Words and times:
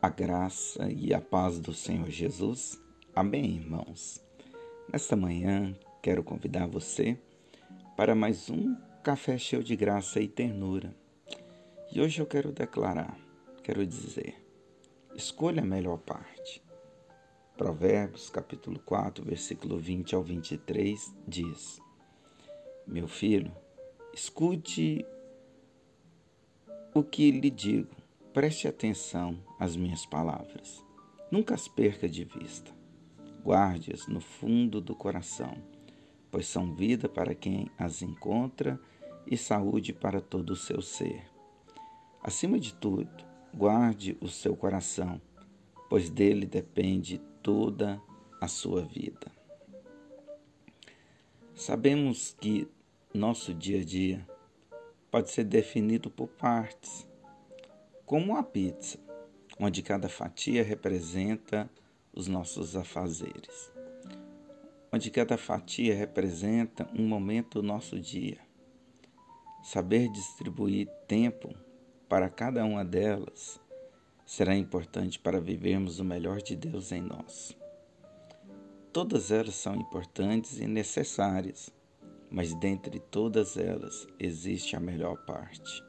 A 0.00 0.08
graça 0.08 0.88
e 0.92 1.12
a 1.12 1.20
paz 1.20 1.58
do 1.58 1.74
Senhor 1.74 2.08
Jesus. 2.08 2.80
Amém, 3.12 3.56
irmãos. 3.56 4.24
Nesta 4.92 5.16
manhã, 5.16 5.76
quero 6.00 6.22
convidar 6.22 6.68
você 6.68 7.18
para 7.96 8.14
mais 8.14 8.48
um 8.48 8.76
café 9.02 9.36
cheio 9.36 9.60
de 9.60 9.74
graça 9.74 10.20
e 10.20 10.28
ternura. 10.28 10.94
E 11.92 12.00
hoje 12.00 12.20
eu 12.20 12.26
quero 12.26 12.52
declarar, 12.52 13.18
quero 13.64 13.84
dizer: 13.84 14.36
escolha 15.16 15.62
a 15.62 15.66
melhor 15.66 15.98
parte. 15.98 16.62
Provérbios, 17.56 18.30
capítulo 18.30 18.78
4, 18.78 19.24
versículo 19.24 19.78
20 19.80 20.14
ao 20.14 20.22
23 20.22 21.12
diz: 21.26 21.80
Meu 22.86 23.08
filho, 23.08 23.50
escute 24.14 25.04
o 26.94 27.02
que 27.02 27.32
lhe 27.32 27.50
digo 27.50 28.07
Preste 28.38 28.68
atenção 28.68 29.36
às 29.58 29.74
minhas 29.74 30.06
palavras. 30.06 30.80
Nunca 31.28 31.56
as 31.56 31.66
perca 31.66 32.08
de 32.08 32.22
vista. 32.22 32.70
Guarde-as 33.42 34.06
no 34.06 34.20
fundo 34.20 34.80
do 34.80 34.94
coração, 34.94 35.60
pois 36.30 36.46
são 36.46 36.72
vida 36.72 37.08
para 37.08 37.34
quem 37.34 37.68
as 37.76 38.00
encontra 38.00 38.80
e 39.26 39.36
saúde 39.36 39.92
para 39.92 40.20
todo 40.20 40.50
o 40.50 40.56
seu 40.56 40.80
ser. 40.80 41.28
Acima 42.22 42.60
de 42.60 42.72
tudo, 42.74 43.10
guarde 43.52 44.16
o 44.20 44.28
seu 44.28 44.54
coração, 44.54 45.20
pois 45.90 46.08
dele 46.08 46.46
depende 46.46 47.18
toda 47.42 48.00
a 48.40 48.46
sua 48.46 48.82
vida. 48.82 49.32
Sabemos 51.56 52.36
que 52.40 52.68
nosso 53.12 53.52
dia 53.52 53.80
a 53.80 53.84
dia 53.84 54.24
pode 55.10 55.28
ser 55.28 55.42
definido 55.42 56.08
por 56.08 56.28
partes 56.28 57.07
como 58.08 58.38
a 58.38 58.42
pizza, 58.42 58.98
onde 59.60 59.82
cada 59.82 60.08
fatia 60.08 60.64
representa 60.64 61.70
os 62.10 62.26
nossos 62.26 62.74
afazeres, 62.74 63.70
onde 64.90 65.10
cada 65.10 65.36
fatia 65.36 65.94
representa 65.94 66.88
um 66.98 67.06
momento 67.06 67.60
do 67.60 67.62
nosso 67.62 68.00
dia. 68.00 68.38
Saber 69.62 70.10
distribuir 70.10 70.88
tempo 71.06 71.54
para 72.08 72.30
cada 72.30 72.64
uma 72.64 72.82
delas 72.82 73.60
será 74.24 74.56
importante 74.56 75.18
para 75.18 75.38
vivermos 75.38 76.00
o 76.00 76.04
melhor 76.04 76.40
de 76.40 76.56
Deus 76.56 76.90
em 76.92 77.02
nós. 77.02 77.54
Todas 78.90 79.30
elas 79.30 79.56
são 79.56 79.76
importantes 79.76 80.58
e 80.58 80.66
necessárias, 80.66 81.68
mas 82.30 82.54
dentre 82.54 83.00
todas 83.00 83.58
elas 83.58 84.06
existe 84.18 84.74
a 84.74 84.80
melhor 84.80 85.26
parte 85.26 85.86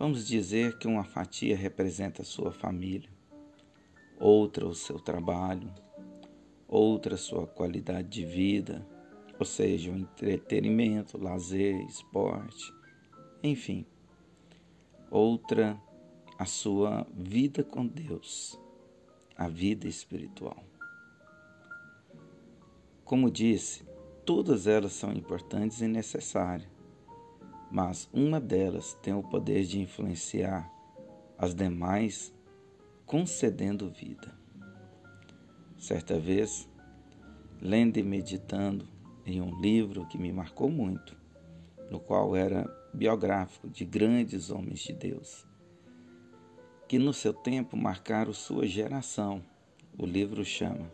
Vamos 0.00 0.26
dizer 0.26 0.78
que 0.78 0.88
uma 0.88 1.04
fatia 1.04 1.54
representa 1.54 2.22
a 2.22 2.24
sua 2.24 2.50
família, 2.50 3.10
outra 4.18 4.66
o 4.66 4.74
seu 4.74 4.98
trabalho, 4.98 5.70
outra 6.66 7.18
sua 7.18 7.46
qualidade 7.46 8.08
de 8.08 8.24
vida, 8.24 8.88
ou 9.38 9.44
seja, 9.44 9.90
o 9.90 9.94
entretenimento, 9.94 11.22
lazer, 11.22 11.78
esporte, 11.84 12.72
enfim. 13.42 13.84
Outra 15.10 15.78
a 16.38 16.46
sua 16.46 17.06
vida 17.12 17.62
com 17.62 17.86
Deus, 17.86 18.58
a 19.36 19.48
vida 19.48 19.86
espiritual. 19.86 20.64
Como 23.04 23.30
disse, 23.30 23.84
todas 24.24 24.66
elas 24.66 24.92
são 24.92 25.12
importantes 25.12 25.82
e 25.82 25.86
necessárias 25.86 26.79
mas 27.70 28.08
uma 28.12 28.40
delas 28.40 28.94
tem 29.02 29.14
o 29.14 29.22
poder 29.22 29.64
de 29.64 29.80
influenciar 29.80 30.70
as 31.38 31.54
demais, 31.54 32.32
concedendo 33.06 33.88
vida. 33.88 34.34
Certa 35.78 36.18
vez, 36.18 36.68
lendo 37.60 37.96
e 37.96 38.02
meditando 38.02 38.86
em 39.24 39.40
um 39.40 39.60
livro 39.60 40.06
que 40.06 40.18
me 40.18 40.32
marcou 40.32 40.70
muito, 40.70 41.16
no 41.90 42.00
qual 42.00 42.36
era 42.36 42.68
biográfico 42.92 43.68
de 43.68 43.84
grandes 43.84 44.50
homens 44.50 44.80
de 44.80 44.92
Deus, 44.92 45.46
que 46.88 46.98
no 46.98 47.12
seu 47.12 47.32
tempo 47.32 47.76
marcaram 47.76 48.32
sua 48.32 48.66
geração. 48.66 49.42
O 49.96 50.04
livro 50.04 50.44
chama 50.44 50.90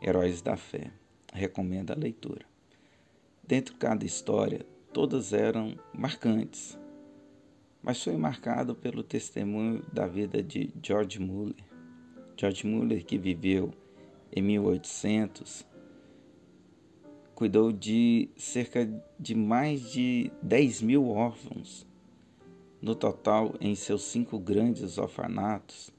Heróis 0.00 0.40
da 0.40 0.56
Fé. 0.56 0.92
Recomendo 1.32 1.92
a 1.92 1.96
leitura. 1.96 2.44
Dentro 3.46 3.74
de 3.74 3.80
cada 3.80 4.04
história 4.04 4.64
todas 4.92 5.32
eram 5.32 5.76
marcantes, 5.92 6.78
mas 7.82 8.02
foi 8.02 8.16
marcado 8.16 8.74
pelo 8.74 9.02
testemunho 9.02 9.84
da 9.92 10.06
vida 10.06 10.42
de 10.42 10.72
George 10.82 11.18
Muller. 11.18 11.64
George 12.36 12.66
Muller, 12.66 13.04
que 13.04 13.18
viveu 13.18 13.72
em 14.34 14.42
1800, 14.42 15.66
cuidou 17.34 17.72
de 17.72 18.28
cerca 18.36 18.88
de 19.18 19.34
mais 19.34 19.90
de 19.90 20.30
10 20.42 20.82
mil 20.82 21.08
órfãos, 21.08 21.86
no 22.80 22.94
total 22.94 23.54
em 23.60 23.74
seus 23.74 24.02
cinco 24.04 24.38
grandes 24.38 24.98
orfanatos, 24.98 25.90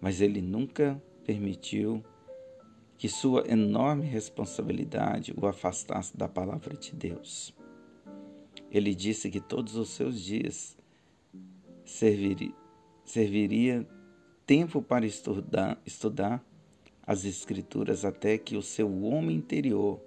mas 0.00 0.20
ele 0.20 0.40
nunca 0.40 1.02
permitiu 1.24 2.02
que 3.00 3.08
sua 3.08 3.50
enorme 3.50 4.04
responsabilidade 4.04 5.32
o 5.34 5.46
afastasse 5.46 6.14
da 6.14 6.28
palavra 6.28 6.76
de 6.76 6.94
Deus. 6.94 7.50
Ele 8.70 8.94
disse 8.94 9.30
que 9.30 9.40
todos 9.40 9.74
os 9.74 9.88
seus 9.88 10.20
dias 10.20 10.76
serviria, 11.82 12.52
serviria 13.02 13.88
tempo 14.44 14.82
para 14.82 15.06
estudar, 15.06 15.80
estudar 15.86 16.44
as 17.02 17.24
Escrituras 17.24 18.04
até 18.04 18.36
que 18.36 18.54
o 18.54 18.60
seu 18.60 19.02
homem 19.04 19.34
interior 19.34 19.98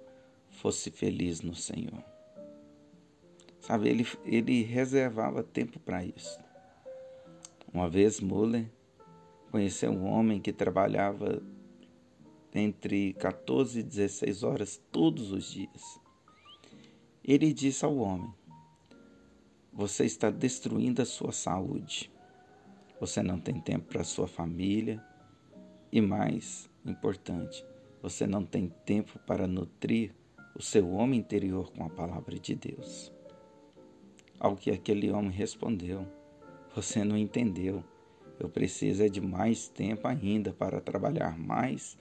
fosse 0.50 0.88
feliz 0.88 1.40
no 1.40 1.56
Senhor. 1.56 2.00
Sabe, 3.60 3.88
ele, 3.88 4.06
ele 4.24 4.62
reservava 4.62 5.42
tempo 5.42 5.80
para 5.80 6.04
isso. 6.04 6.38
Uma 7.72 7.88
vez 7.90 8.20
Muller 8.20 8.70
conheceu 9.50 9.90
um 9.90 10.06
homem 10.06 10.40
que 10.40 10.52
trabalhava 10.52 11.42
entre 12.54 13.12
14 13.14 13.80
e 13.80 13.82
16 13.82 14.42
horas 14.44 14.80
todos 14.92 15.32
os 15.32 15.50
dias. 15.50 16.00
Ele 17.22 17.52
disse 17.52 17.84
ao 17.84 17.96
homem: 17.96 18.32
Você 19.72 20.04
está 20.04 20.30
destruindo 20.30 21.02
a 21.02 21.06
sua 21.06 21.32
saúde. 21.32 22.12
Você 23.00 23.22
não 23.22 23.40
tem 23.40 23.60
tempo 23.60 23.86
para 23.86 24.02
a 24.02 24.04
sua 24.04 24.28
família. 24.28 25.04
E 25.90 26.00
mais 26.00 26.68
importante, 26.84 27.64
você 28.02 28.26
não 28.26 28.44
tem 28.44 28.68
tempo 28.84 29.18
para 29.20 29.46
nutrir 29.46 30.14
o 30.54 30.62
seu 30.62 30.90
homem 30.90 31.20
interior 31.20 31.72
com 31.72 31.84
a 31.84 31.90
palavra 31.90 32.38
de 32.38 32.54
Deus. 32.54 33.12
Ao 34.38 34.56
que 34.56 34.70
aquele 34.70 35.10
homem 35.10 35.30
respondeu: 35.30 36.06
Você 36.74 37.02
não 37.02 37.16
entendeu. 37.16 37.82
Eu 38.38 38.48
preciso 38.48 39.02
é 39.02 39.08
de 39.08 39.20
mais 39.20 39.68
tempo 39.68 40.08
ainda 40.08 40.52
para 40.52 40.80
trabalhar 40.80 41.38
mais 41.38 41.96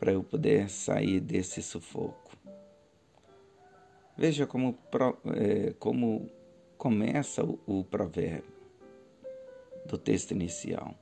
para 0.00 0.12
eu 0.12 0.24
poder 0.24 0.70
sair 0.70 1.20
desse 1.20 1.62
sufoco. 1.62 2.34
Veja 4.16 4.46
como, 4.46 4.76
é, 5.36 5.74
como 5.78 6.30
começa 6.78 7.44
o, 7.44 7.60
o 7.66 7.84
provérbio 7.84 8.50
do 9.84 9.98
texto 9.98 10.30
inicial. 10.30 10.94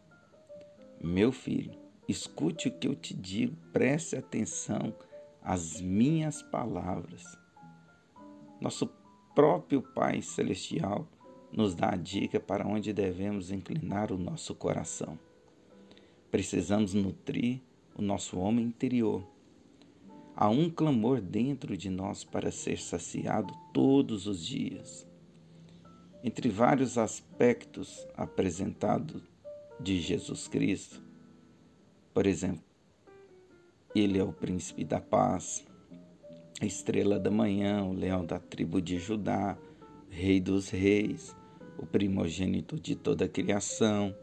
Meu 1.00 1.30
filho, 1.30 1.78
escute 2.08 2.66
o 2.66 2.72
que 2.72 2.88
eu 2.88 2.96
te 2.96 3.14
digo, 3.14 3.56
preste 3.72 4.16
atenção 4.16 4.92
às 5.40 5.80
minhas 5.80 6.42
palavras. 6.42 7.22
Nosso 8.60 8.90
próprio 9.32 9.80
Pai 9.80 10.22
Celestial 10.22 11.06
nos 11.52 11.76
dá 11.76 11.90
a 11.90 11.96
dica 11.96 12.40
para 12.40 12.66
onde 12.66 12.92
devemos 12.92 13.52
inclinar 13.52 14.10
o 14.10 14.18
nosso 14.18 14.56
coração. 14.56 15.16
Precisamos 16.32 16.94
nutrir 16.94 17.62
o 17.98 18.02
nosso 18.02 18.38
homem 18.38 18.64
interior. 18.64 19.26
Há 20.36 20.48
um 20.48 20.70
clamor 20.70 21.20
dentro 21.20 21.76
de 21.76 21.90
nós 21.90 22.22
para 22.22 22.52
ser 22.52 22.78
saciado 22.78 23.52
todos 23.74 24.28
os 24.28 24.46
dias. 24.46 25.04
Entre 26.22 26.48
vários 26.48 26.96
aspectos 26.96 28.06
apresentados 28.16 29.20
de 29.80 30.00
Jesus 30.00 30.46
Cristo, 30.46 31.02
por 32.14 32.24
exemplo, 32.24 32.62
ele 33.94 34.16
é 34.16 34.22
o 34.22 34.32
príncipe 34.32 34.84
da 34.84 35.00
paz, 35.00 35.66
a 36.60 36.66
estrela 36.66 37.18
da 37.18 37.32
manhã, 37.32 37.82
o 37.84 37.92
leão 37.92 38.24
da 38.24 38.38
tribo 38.38 38.80
de 38.80 38.98
Judá, 38.98 39.58
rei 40.08 40.40
dos 40.40 40.70
reis, 40.70 41.34
o 41.76 41.86
primogênito 41.86 42.78
de 42.78 42.94
toda 42.94 43.24
a 43.24 43.28
criação. 43.28 44.14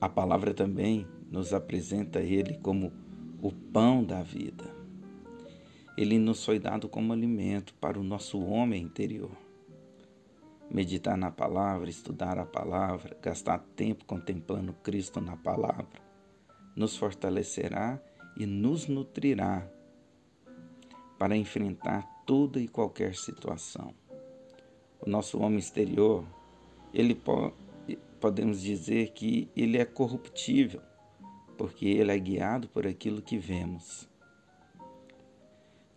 A 0.00 0.08
palavra 0.08 0.52
também 0.52 1.06
nos 1.30 1.52
apresenta 1.52 2.20
Ele 2.20 2.58
como 2.58 2.92
o 3.40 3.52
pão 3.52 4.04
da 4.04 4.22
vida. 4.22 4.64
Ele 5.96 6.18
nos 6.18 6.44
foi 6.44 6.58
dado 6.58 6.88
como 6.88 7.12
alimento 7.12 7.74
para 7.74 7.98
o 7.98 8.04
nosso 8.04 8.40
homem 8.40 8.82
interior. 8.82 9.30
meditar 10.70 11.16
na 11.16 11.30
palavra, 11.30 11.88
estudar 11.88 12.38
a 12.38 12.44
palavra, 12.44 13.16
gastar 13.22 13.58
tempo 13.74 14.04
contemplando 14.04 14.74
Cristo 14.74 15.18
na 15.18 15.34
palavra, 15.34 16.00
nos 16.76 16.94
fortalecerá 16.94 17.98
e 18.36 18.44
nos 18.44 18.86
nutrirá 18.86 19.66
para 21.18 21.36
enfrentar 21.36 22.02
toda 22.26 22.60
e 22.60 22.68
qualquer 22.68 23.14
situação. 23.16 23.94
O 25.00 25.08
nosso 25.08 25.40
homem 25.40 25.58
exterior, 25.58 26.24
ele 26.92 27.14
po 27.14 27.52
podemos 28.20 28.60
dizer 28.60 29.12
que 29.12 29.48
ele 29.56 29.78
é 29.78 29.84
corruptível, 29.84 30.82
porque 31.58 31.86
ele 31.86 32.12
é 32.12 32.18
guiado 32.18 32.68
por 32.68 32.86
aquilo 32.86 33.20
que 33.20 33.36
vemos. 33.36 34.08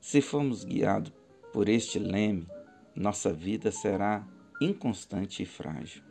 Se 0.01 0.19
formos 0.19 0.65
guiados 0.65 1.13
por 1.53 1.69
este 1.69 1.99
leme, 1.99 2.47
nossa 2.95 3.31
vida 3.31 3.71
será 3.71 4.27
inconstante 4.59 5.43
e 5.43 5.45
frágil. 5.45 6.01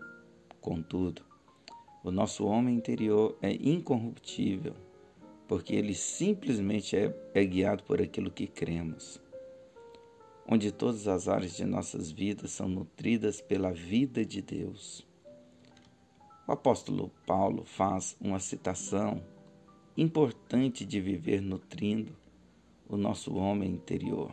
Contudo, 0.61 1.23
o 2.05 2.11
nosso 2.13 2.47
homem 2.47 2.77
interior 2.77 3.37
é 3.43 3.53
incorruptível, 3.53 4.75
porque 5.49 5.75
ele 5.75 5.95
simplesmente 5.95 6.97
é, 6.97 7.13
é, 7.35 7.45
guiado 7.45 7.83
por 7.83 8.01
aquilo 8.01 8.31
que 8.31 8.47
cremos, 8.47 9.21
onde 10.47 10.71
todas 10.71 11.09
as 11.09 11.27
áreas 11.27 11.57
de 11.57 11.65
nossas 11.65 12.11
vidas 12.11 12.53
são 12.53 12.69
nutridas 12.69 13.41
pela 13.41 13.73
vida 13.73 14.25
de 14.25 14.41
Deus. 14.41 15.05
O 16.47 16.53
apóstolo 16.53 17.11
Paulo 17.27 17.65
faz 17.65 18.17
uma 18.21 18.39
citação 18.39 19.23
importante 19.97 20.85
de 20.85 21.01
viver 21.01 21.41
nutrindo 21.41 22.17
o 22.89 22.97
nosso 22.97 23.35
homem 23.35 23.71
interior. 23.71 24.33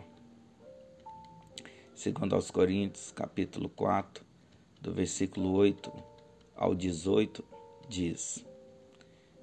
Segundo 1.95 2.35
aos 2.35 2.51
Coríntios, 2.51 3.11
capítulo 3.11 3.69
4, 3.69 4.23
do 4.81 4.93
versículo 4.93 5.51
8 5.53 5.91
ao 6.55 6.75
18, 6.75 7.43
diz: 7.89 8.45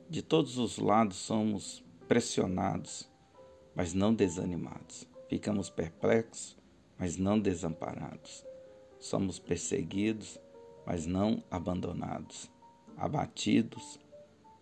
De 0.08 0.22
todos 0.22 0.56
os 0.56 0.78
lados 0.78 1.16
somos 1.16 1.82
pressionados, 2.06 3.10
mas 3.75 3.93
não 3.93 4.14
desanimados. 4.14 5.06
Ficamos 5.28 5.69
perplexos, 5.69 6.56
mas 6.96 7.17
não 7.17 7.40
desamparados. 7.40 8.44
Somos 9.00 9.38
perseguidos, 9.38 10.38
mas 10.87 11.06
não 11.06 11.43
abandonados. 11.50 12.50
Abatidos, 12.96 13.99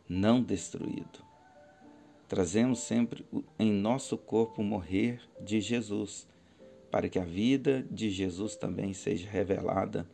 não 0.08 0.42
destruídos. 0.42 1.31
Trazemos 2.32 2.78
sempre 2.78 3.26
em 3.58 3.70
nosso 3.70 4.16
corpo 4.16 4.62
o 4.62 4.64
morrer 4.64 5.20
de 5.38 5.60
Jesus 5.60 6.26
para 6.90 7.06
que 7.06 7.18
a 7.18 7.24
vida 7.26 7.86
de 7.90 8.08
Jesus 8.08 8.56
também 8.56 8.94
seja 8.94 9.28
revelada 9.28 10.08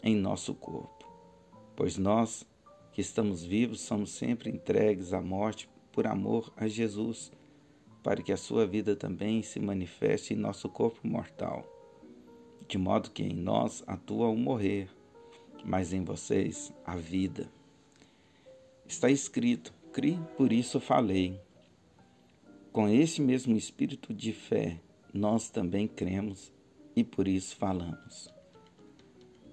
em 0.00 0.14
nosso 0.14 0.54
corpo. 0.54 1.04
Pois 1.74 1.98
nós, 1.98 2.46
que 2.92 3.00
estamos 3.00 3.44
vivos, 3.44 3.80
somos 3.80 4.12
sempre 4.12 4.48
entregues 4.48 5.12
à 5.12 5.20
morte 5.20 5.68
por 5.90 6.06
amor 6.06 6.52
a 6.56 6.68
Jesus, 6.68 7.32
para 8.00 8.22
que 8.22 8.30
a 8.30 8.36
sua 8.36 8.64
vida 8.64 8.94
também 8.94 9.42
se 9.42 9.58
manifeste 9.58 10.34
em 10.34 10.36
nosso 10.36 10.68
corpo 10.68 11.00
mortal, 11.02 11.64
de 12.68 12.78
modo 12.78 13.10
que 13.10 13.24
em 13.24 13.34
nós 13.34 13.82
atua 13.88 14.28
o 14.28 14.36
morrer, 14.36 14.88
mas 15.64 15.92
em 15.92 16.04
vocês 16.04 16.72
a 16.84 16.94
vida. 16.94 17.50
Está 18.86 19.10
escrito: 19.10 19.74
Cri, 19.92 20.16
por 20.36 20.52
isso 20.52 20.78
falei. 20.78 21.44
Com 22.76 22.90
esse 22.90 23.22
mesmo 23.22 23.56
espírito 23.56 24.12
de 24.12 24.34
fé, 24.34 24.78
nós 25.10 25.48
também 25.48 25.88
cremos 25.88 26.52
e 26.94 27.02
por 27.02 27.26
isso 27.26 27.56
falamos. 27.56 28.28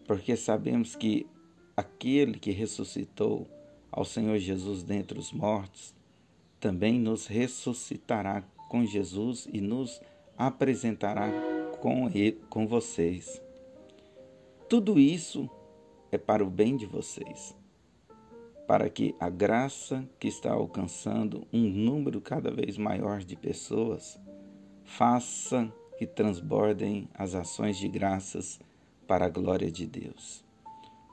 Porque 0.06 0.36
sabemos 0.36 0.94
que 0.94 1.25
aquele 1.74 2.38
que 2.38 2.52
ressuscitou 2.52 3.48
ao 3.90 4.04
Senhor 4.04 4.38
Jesus 4.40 4.84
dentre 4.84 5.18
os 5.18 5.31
mortos 5.31 5.96
também 6.60 7.00
nos 7.00 7.25
ressuscitará 7.25 8.42
com 8.68 8.86
Jesus 8.86 9.48
e 9.54 9.62
nos 9.62 10.02
apresentará 10.38 11.31
com, 11.80 12.10
ele, 12.10 12.42
com 12.50 12.68
vocês. 12.68 13.42
Tudo 14.68 15.00
isso 15.00 15.50
é 16.12 16.18
para 16.18 16.44
o 16.44 16.50
bem 16.50 16.75
de 16.75 16.86
vocês, 16.86 17.56
para 18.68 18.89
que 18.89 19.13
a 19.19 19.30
graça 19.30 20.07
que 20.19 20.27
está 20.27 20.51
alcançando 20.51 21.45
um 21.51 21.62
número 21.62 22.21
cada 22.21 22.50
vez 22.50 22.77
maior 22.77 23.24
de 23.24 23.36
pessoas 23.36 24.19
faça 24.83 25.71
que 25.98 26.06
transbordem 26.06 27.10
as 27.13 27.36
ações 27.36 27.77
de 27.77 27.88
graças 27.88 28.60
para 29.07 29.25
a 29.25 29.30
glória 29.30 29.71
de 29.71 29.86
Deus. 29.86 30.44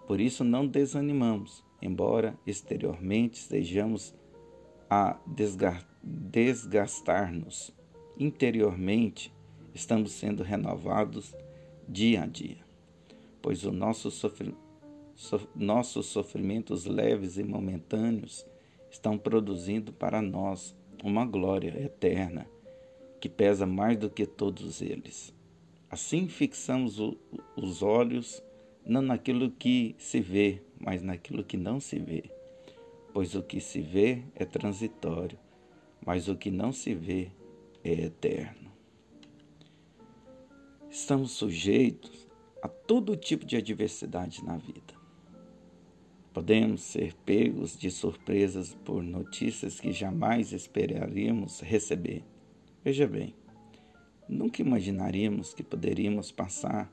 Por 0.06 0.20
isso 0.20 0.42
não 0.42 0.66
desanimamos, 0.66 1.64
embora 1.80 2.36
exteriormente 2.46 3.40
estejamos 3.40 4.14
a 4.88 5.18
desgastar-nos, 6.32 7.72
interiormente 8.18 9.32
estamos 9.74 10.12
sendo 10.12 10.42
renovados 10.42 11.34
dia 11.88 12.22
a 12.22 12.26
dia, 12.26 12.58
pois 13.40 13.64
os 13.64 13.72
nosso 13.72 14.10
sofri 14.10 14.54
so 15.20 15.38
nossos 15.54 16.06
sofrimentos 16.06 16.86
leves 16.86 17.36
e 17.36 17.44
momentâneos 17.44 18.46
estão 18.90 19.18
produzindo 19.18 19.92
para 19.92 20.22
nós 20.22 20.74
uma 21.04 21.26
glória 21.26 21.78
eterna 21.78 22.48
que 23.20 23.28
pesa 23.28 23.66
mais 23.66 23.98
do 23.98 24.08
que 24.08 24.24
todos 24.24 24.80
eles. 24.80 25.34
Assim 25.90 26.26
fixamos 26.26 26.98
o, 26.98 27.18
os 27.54 27.82
olhos 27.82 28.42
não 28.82 29.02
naquilo 29.02 29.50
que 29.50 29.94
se 29.98 30.20
vê, 30.20 30.62
mas 30.78 31.02
naquilo 31.02 31.44
que 31.44 31.58
não 31.58 31.80
se 31.80 31.98
vê. 31.98 32.24
Pois 33.12 33.34
o 33.34 33.42
que 33.42 33.60
se 33.60 33.82
vê 33.82 34.22
é 34.34 34.46
transitório, 34.46 35.38
mas 36.04 36.28
o 36.28 36.34
que 36.34 36.50
não 36.50 36.72
se 36.72 36.94
vê 36.94 37.30
é 37.84 37.92
eterno. 37.92 38.72
Estamos 40.88 41.32
sujeitos 41.32 42.26
a 42.62 42.68
todo 42.68 43.14
tipo 43.18 43.44
de 43.44 43.58
adversidade 43.58 44.42
na 44.42 44.56
vida. 44.56 44.99
Podemos 46.32 46.82
ser 46.82 47.12
pegos 47.26 47.76
de 47.76 47.90
surpresas 47.90 48.72
por 48.84 49.02
notícias 49.02 49.80
que 49.80 49.90
jamais 49.90 50.52
esperaríamos 50.52 51.60
receber. 51.60 52.22
Veja 52.84 53.04
bem, 53.08 53.34
nunca 54.28 54.62
imaginaríamos 54.62 55.52
que 55.52 55.64
poderíamos 55.64 56.30
passar 56.30 56.88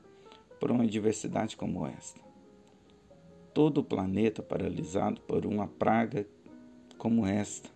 por 0.58 0.72
uma 0.72 0.82
adversidade 0.82 1.56
como 1.56 1.86
esta. 1.86 2.20
Todo 3.54 3.78
o 3.78 3.84
planeta 3.84 4.42
paralisado 4.42 5.20
por 5.20 5.46
uma 5.46 5.68
praga 5.68 6.26
como 6.96 7.24
esta, 7.24 7.70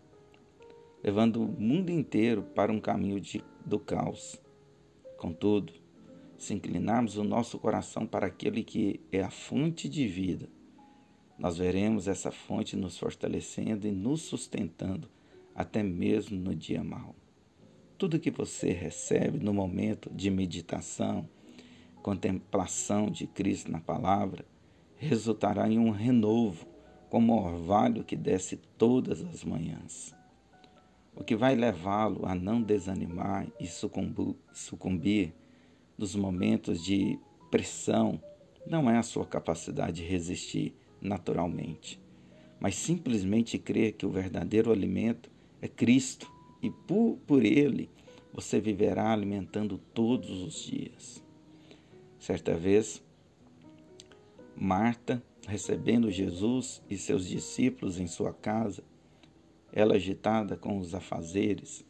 levando 1.03 1.45
o 1.45 1.49
mundo 1.49 1.91
inteiro 1.91 2.43
para 2.43 2.73
um 2.73 2.81
caminho 2.81 3.21
de, 3.21 3.41
do 3.65 3.79
caos. 3.79 4.41
Contudo, 5.17 5.73
se 6.37 6.55
inclinarmos 6.55 7.17
o 7.17 7.23
nosso 7.23 7.57
coração 7.57 8.05
para 8.05 8.27
aquele 8.27 8.65
que 8.65 9.01
é 9.13 9.23
a 9.23 9.31
fonte 9.31 9.89
de 9.89 10.09
vida, 10.09 10.49
nós 11.39 11.59
veremos 11.59 12.09
essa 12.09 12.31
fonte 12.31 12.77
nos 12.77 12.99
fortalecendo 12.99 13.87
e 13.87 13.91
nos 13.91 14.23
sustentando 14.23 15.09
até 15.55 15.83
mesmo 15.83 16.39
no 16.39 16.55
dia 16.55 16.83
mau. 16.83 17.15
Tudo 17.99 18.19
que 18.19 18.31
você 18.31 18.73
recebe 18.73 19.39
no 19.39 19.53
momento 19.53 20.11
de 20.13 20.31
meditação, 20.31 21.29
contemplação 22.03 23.11
de 23.11 23.27
Cristo 23.27 23.71
na 23.71 23.81
palavra, 23.81 24.45
resultará 24.97 25.69
em 25.69 25.79
um 25.79 25.91
renovo, 25.91 26.67
como 27.11 27.35
o 27.35 27.45
orvalho 27.45 28.05
que 28.05 28.17
desce 28.17 28.57
todas 28.79 29.23
as 29.23 29.45
manhãs. 29.45 30.15
O 31.15 31.23
que 31.23 31.37
vai 31.37 31.55
levá-lo 31.55 32.25
a 32.25 32.35
não 32.35 32.63
desanimar 32.63 33.47
e 33.61 33.67
sucumbir 33.67 35.35
nos 35.99 36.17
momentos 36.17 36.83
de 36.83 37.19
pressão 37.51 38.19
não 38.67 38.89
é 38.89 38.97
a 38.97 39.03
sua 39.03 39.27
capacidade 39.27 40.03
de 40.03 40.09
resistir 40.09 40.75
naturalmente, 41.03 42.01
mas 42.61 42.77
simplesmente 42.77 43.59
crer 43.59 43.93
que 43.93 44.07
o 44.07 44.11
verdadeiro 44.11 44.71
alimento 44.71 45.31
é 45.61 45.69
Cristo 45.69 46.31
e 46.63 46.71
por, 46.71 47.19
por 47.27 47.45
ele 47.45 47.91
você 48.33 48.61
viverá 48.61 49.13
alimentando 49.13 49.79
todos 49.93 50.43
os 50.43 50.63
dias. 50.63 51.23
Certa 52.19 52.57
vez, 52.57 53.03
Marta, 54.57 55.23
recebendo 55.47 56.11
Jesus 56.11 56.81
e 56.89 56.97
seus 56.97 57.27
discípulos 57.27 57.99
em 57.99 58.07
sua 58.07 58.33
casa, 58.33 58.85
ela 59.73 59.95
agitada 59.95 60.57
com 60.57 60.79
os 60.79 60.95
afazeres, 60.95 61.85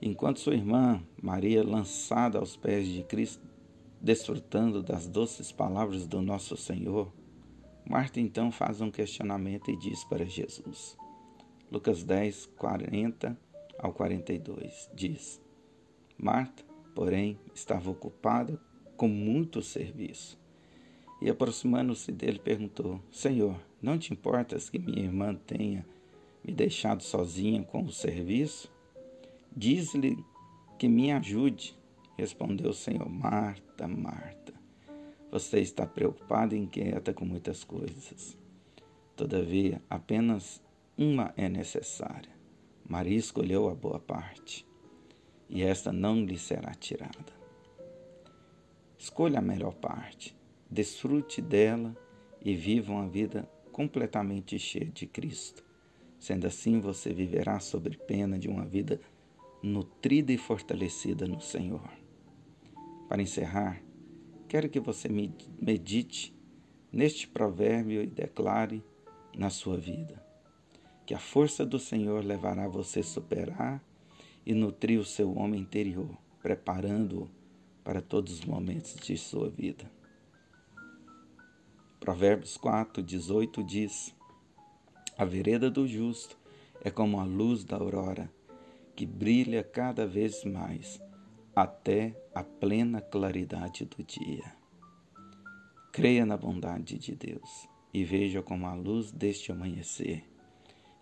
enquanto 0.00 0.40
sua 0.40 0.54
irmã 0.54 1.02
Maria, 1.20 1.64
lançada 1.64 2.38
aos 2.38 2.56
pés 2.56 2.86
de 2.86 3.02
Cristo, 3.02 3.42
desfrutando 4.00 4.82
das 4.82 5.06
doces 5.06 5.50
palavras 5.50 6.06
do 6.06 6.22
nosso 6.22 6.56
Senhor, 6.56 7.12
Marta 7.88 8.20
então 8.20 8.50
faz 8.50 8.80
um 8.80 8.90
questionamento 8.90 9.70
e 9.70 9.76
diz 9.76 10.04
para 10.04 10.24
Jesus. 10.24 10.96
Lucas 11.70 12.02
10, 12.02 12.46
40 12.56 13.38
ao 13.78 13.92
42. 13.92 14.90
Diz: 14.94 15.40
Marta, 16.18 16.64
porém, 16.94 17.38
estava 17.54 17.90
ocupada 17.90 18.60
com 18.96 19.08
muito 19.08 19.62
serviço. 19.62 20.38
E 21.20 21.28
aproximando-se 21.28 22.10
dele, 22.12 22.38
perguntou: 22.38 23.00
Senhor, 23.10 23.60
não 23.80 23.98
te 23.98 24.12
importas 24.12 24.68
que 24.68 24.78
minha 24.78 25.02
irmã 25.02 25.34
tenha 25.34 25.86
me 26.44 26.52
deixado 26.52 27.02
sozinha 27.02 27.62
com 27.62 27.84
o 27.84 27.92
serviço? 27.92 28.70
Diz-lhe 29.54 30.24
que 30.78 30.88
me 30.88 31.12
ajude. 31.12 31.76
Respondeu 32.16 32.70
o 32.70 32.74
Senhor: 32.74 33.08
Marta, 33.08 33.86
Marta, 33.88 34.54
você 35.30 35.60
está 35.60 35.86
preocupada 35.86 36.54
e 36.54 36.58
inquieta 36.58 37.12
com 37.12 37.24
muitas 37.24 37.62
coisas. 37.64 38.36
Todavia, 39.14 39.82
apenas 39.88 40.62
uma 40.96 41.32
é 41.36 41.48
necessária. 41.48 42.32
Maria 42.88 43.18
escolheu 43.18 43.68
a 43.68 43.74
boa 43.74 44.00
parte, 44.00 44.66
e 45.48 45.62
esta 45.62 45.92
não 45.92 46.24
lhe 46.24 46.36
será 46.36 46.74
tirada. 46.74 47.32
Escolha 48.98 49.38
a 49.38 49.42
melhor 49.42 49.74
parte, 49.74 50.36
desfrute 50.68 51.40
dela 51.40 51.96
e 52.44 52.54
viva 52.54 52.92
uma 52.92 53.08
vida 53.08 53.48
completamente 53.70 54.58
cheia 54.58 54.86
de 54.86 55.06
Cristo. 55.06 55.64
Sendo 56.18 56.46
assim, 56.46 56.80
você 56.80 57.12
viverá 57.12 57.60
sob 57.60 57.96
pena 58.06 58.38
de 58.38 58.48
uma 58.48 58.66
vida 58.66 59.00
nutrida 59.62 60.32
e 60.32 60.36
fortalecida 60.36 61.26
no 61.26 61.40
Senhor. 61.40 61.88
Para 63.08 63.22
encerrar, 63.22 63.80
quero 64.50 64.68
que 64.68 64.80
você 64.80 65.08
medite 65.08 66.34
neste 66.92 67.28
provérbio 67.28 68.02
e 68.02 68.06
declare 68.08 68.82
na 69.32 69.48
sua 69.48 69.76
vida 69.76 70.20
que 71.06 71.14
a 71.14 71.20
força 71.20 71.64
do 71.64 71.78
Senhor 71.78 72.24
levará 72.24 72.66
você 72.66 72.98
a 72.98 73.04
superar 73.04 73.80
e 74.44 74.52
nutrir 74.52 74.98
o 74.98 75.04
seu 75.04 75.36
homem 75.36 75.60
interior, 75.60 76.10
preparando-o 76.42 77.30
para 77.84 78.02
todos 78.02 78.32
os 78.32 78.44
momentos 78.44 78.96
de 78.96 79.16
sua 79.16 79.48
vida. 79.48 79.88
Provérbios 82.00 82.56
4, 82.56 83.04
18 83.04 83.62
diz: 83.62 84.12
A 85.16 85.24
vereda 85.24 85.70
do 85.70 85.86
justo 85.86 86.36
é 86.82 86.90
como 86.90 87.20
a 87.20 87.24
luz 87.24 87.62
da 87.62 87.76
aurora, 87.76 88.28
que 88.96 89.06
brilha 89.06 89.62
cada 89.62 90.08
vez 90.08 90.42
mais, 90.44 91.00
até 91.60 92.16
a 92.34 92.42
plena 92.42 93.02
claridade 93.02 93.84
do 93.84 94.02
dia. 94.02 94.54
Creia 95.92 96.24
na 96.24 96.34
bondade 96.34 96.96
de 96.96 97.14
Deus 97.14 97.68
e 97.92 98.02
veja 98.02 98.40
como 98.40 98.66
a 98.66 98.74
luz 98.74 99.12
deste 99.12 99.52
amanhecer 99.52 100.24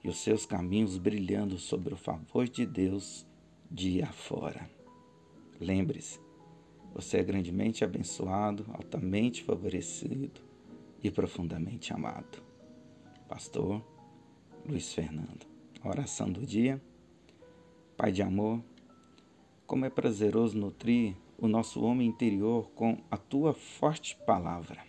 e 0.03 0.09
os 0.09 0.19
seus 0.19 0.45
caminhos 0.45 0.99
brilhando 0.99 1.59
sobre 1.59 1.95
o 1.95 1.97
favor 1.97 2.49
de 2.49 2.67
Deus 2.67 3.25
dia 3.71 4.07
afora. 4.07 4.69
Lembre-se, 5.61 6.19
você 6.93 7.19
é 7.19 7.23
grandemente 7.23 7.85
abençoado, 7.85 8.67
altamente 8.73 9.45
favorecido 9.45 10.41
e 11.01 11.09
profundamente 11.09 11.93
amado. 11.93 12.43
Pastor 13.29 13.81
Luiz 14.67 14.93
Fernando. 14.93 15.47
oração 15.85 16.33
do 16.33 16.45
dia. 16.45 16.83
Pai 17.97 18.11
de 18.11 18.23
amor, 18.23 18.63
como 19.69 19.85
é 19.85 19.91
prazeroso 19.91 20.57
nutrir 20.57 21.15
o 21.37 21.47
nosso 21.47 21.83
homem 21.83 22.09
interior 22.09 22.71
com 22.71 22.97
a 23.11 23.19
tua 23.19 23.53
forte 23.53 24.17
palavra. 24.25 24.83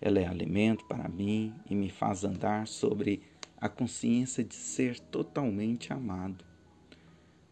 Ela 0.00 0.20
é 0.20 0.24
alimento 0.24 0.84
para 0.84 1.08
mim 1.08 1.52
e 1.68 1.74
me 1.74 1.90
faz 1.90 2.22
andar 2.22 2.68
sobre 2.68 3.22
a 3.56 3.68
consciência 3.68 4.44
de 4.44 4.54
ser 4.54 5.00
totalmente 5.00 5.92
amado. 5.92 6.44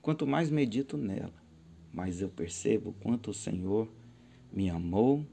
Quanto 0.00 0.24
mais 0.24 0.50
medito 0.50 0.96
nela, 0.96 1.34
mais 1.92 2.22
eu 2.22 2.28
percebo 2.28 2.94
quanto 3.02 3.32
o 3.32 3.34
Senhor 3.34 3.88
me 4.52 4.70
amou, 4.70 5.26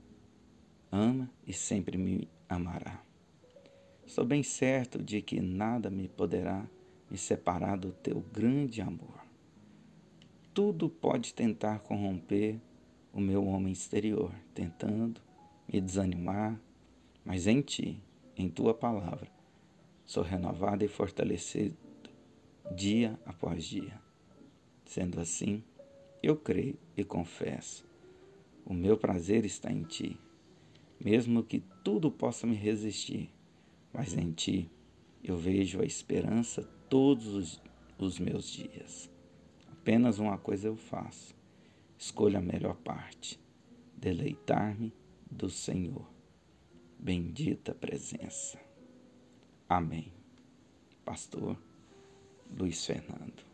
ama 0.92 1.30
e 1.46 1.54
sempre 1.54 1.96
me 1.96 2.27
amará. 2.50 3.04
Estou 4.04 4.25
bem 4.25 4.42
certo 4.42 5.04
de 5.04 5.22
que 5.22 5.39
nada 5.39 5.92
me 5.92 6.08
poderá 6.08 6.66
me 7.08 7.20
separar 7.20 7.77
do 7.77 7.92
teu 7.92 8.20
grande 8.34 8.82
amor. 8.82 9.16
Tudo 10.58 10.90
pode 10.90 11.36
tentar 11.36 11.82
corromper 11.82 12.60
o 13.14 13.22
meu 13.22 13.46
homem 13.46 13.72
exterior, 13.72 14.34
tentando 14.56 15.22
me 15.72 15.80
desanimar, 15.80 16.60
mas 17.24 17.46
em 17.46 17.62
ti, 17.62 18.02
em 18.36 18.50
tua 18.50 18.74
palavra, 18.74 19.30
sou 20.04 20.24
renovado 20.24 20.84
e 20.84 20.88
fortalecido 20.88 21.78
dia 22.76 23.20
após 23.24 23.66
dia. 23.66 24.02
Sendo 24.84 25.20
assim, 25.20 25.64
eu 26.24 26.36
creio 26.36 26.80
e 26.98 27.04
confesso: 27.04 27.86
o 28.66 28.74
meu 28.74 28.98
prazer 28.98 29.46
está 29.46 29.72
em 29.72 29.84
ti, 29.84 30.20
mesmo 31.00 31.44
que 31.44 31.64
tudo 31.84 32.10
possa 32.10 32.48
me 32.48 32.56
resistir, 32.56 33.30
mas 33.94 34.18
em 34.18 34.32
ti 34.32 34.72
eu 35.24 35.38
vejo 35.38 35.84
a 35.84 35.86
esperança 35.86 36.64
todos 36.90 37.28
os, 37.28 37.62
os 38.00 38.18
meus 38.18 38.50
dias. 38.52 39.16
Apenas 39.88 40.20
uma 40.20 40.38
coisa 40.38 40.67
eu 40.67 40.75
faço: 40.75 41.34
escolho 41.98 42.38
a 42.38 42.41
melhor 42.41 42.75
parte, 42.75 43.39
deleitar-me 43.96 44.94
do 45.32 45.50
Senhor. 45.50 46.06
Bendita 47.00 47.74
presença. 47.74 48.60
Amém. 49.70 50.12
Pastor 51.06 51.58
Luiz 52.51 52.86
Fernando. 52.86 53.47